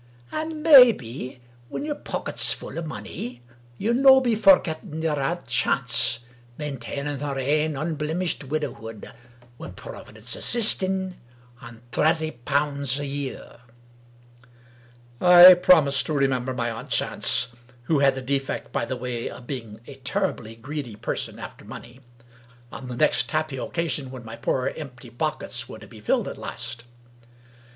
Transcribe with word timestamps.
And, 0.31 0.63
mebbe, 0.63 1.37
when 1.69 1.85
yer 1.85 1.93
poaket's 1.93 2.53
full 2.53 2.79
o' 2.79 2.81
money, 2.81 3.43
ye'll 3.77 3.93
no' 3.93 4.19
be 4.19 4.33
forgetting 4.33 5.03
yer 5.03 5.13
aunt 5.13 5.45
Chance, 5.45 6.21
maintaining 6.57 7.19
her 7.19 7.35
227 7.35 7.69
English 7.69 7.69
Mystery 7.69 7.69
Stories 7.69 7.69
ain 7.69 7.89
unblemished 7.91 8.43
widowhood— 8.45 9.13
^wi' 9.59 9.75
Proavidence 9.75 10.35
assisting— 10.35 11.17
on 11.61 11.83
thratty 11.91 12.31
punds 12.31 12.97
a 12.99 13.05
year!" 13.05 13.57
I 15.21 15.53
promised 15.53 16.07
to 16.07 16.13
remember 16.13 16.55
my 16.55 16.71
aunt 16.71 16.89
Chance 16.89 17.49
(who 17.83 17.99
had 17.99 18.15
the 18.15 18.23
defect, 18.23 18.71
by 18.71 18.85
the 18.85 18.97
way, 18.97 19.29
of 19.29 19.45
being 19.45 19.81
a 19.85 19.97
terribly 19.97 20.55
greedy 20.55 20.95
person 20.95 21.37
after 21.37 21.63
money) 21.63 21.99
on 22.71 22.87
the 22.87 22.97
next 22.97 23.29
happy 23.29 23.57
occasion 23.57 24.09
when 24.09 24.25
my 24.25 24.35
poor 24.35 24.73
empty 24.75 25.11
pockets 25.11 25.69
were 25.69 25.77
to 25.77 25.87
be 25.87 25.99
filled 26.01 26.27
at 26.27 26.39
last. 26.39 26.85